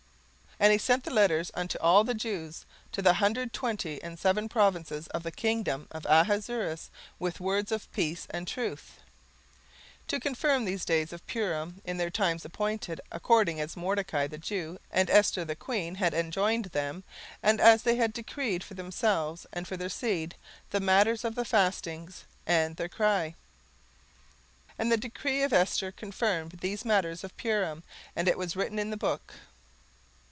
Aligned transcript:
17:009:030 0.61 0.67
And 0.69 0.79
he 0.79 0.85
sent 0.85 1.03
the 1.05 1.11
letters 1.15 1.51
unto 1.55 1.77
all 1.79 2.03
the 2.03 2.13
Jews, 2.13 2.65
to 2.91 3.01
the 3.01 3.15
hundred 3.15 3.51
twenty 3.51 3.99
and 4.03 4.19
seven 4.19 4.47
provinces 4.47 5.07
of 5.07 5.23
the 5.23 5.31
kingdom 5.31 5.87
of 5.89 6.05
Ahasuerus, 6.07 6.91
with 7.17 7.39
words 7.39 7.71
of 7.71 7.91
peace 7.93 8.27
and 8.29 8.47
truth, 8.47 8.99
17:009:031 10.03 10.07
To 10.09 10.19
confirm 10.19 10.63
these 10.65 10.85
days 10.85 11.11
of 11.11 11.25
Purim 11.25 11.81
in 11.83 11.97
their 11.97 12.11
times 12.11 12.45
appointed, 12.45 13.01
according 13.11 13.59
as 13.59 13.75
Mordecai 13.75 14.27
the 14.27 14.37
Jew 14.37 14.77
and 14.91 15.09
Esther 15.09 15.43
the 15.43 15.55
queen 15.55 15.95
had 15.95 16.13
enjoined 16.13 16.65
them, 16.65 17.03
and 17.41 17.59
as 17.59 17.81
they 17.81 17.95
had 17.95 18.13
decreed 18.13 18.63
for 18.63 18.75
themselves 18.75 19.47
and 19.51 19.67
for 19.67 19.77
their 19.77 19.89
seed, 19.89 20.35
the 20.69 20.79
matters 20.79 21.23
of 21.25 21.33
the 21.33 21.43
fastings 21.43 22.25
and 22.45 22.75
their 22.75 22.87
cry. 22.87 23.33
17:009:032 24.77 24.77
And 24.77 24.91
the 24.91 24.97
decree 24.97 25.41
of 25.41 25.53
Esther 25.53 25.91
confirmed 25.91 26.51
these 26.59 26.85
matters 26.85 27.23
of 27.23 27.35
Purim; 27.35 27.81
and 28.15 28.27
it 28.27 28.37
was 28.37 28.55
written 28.55 28.77
in 28.77 28.91
the 28.91 28.97
book. 28.97 29.33